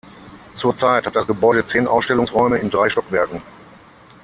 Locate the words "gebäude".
1.27-1.63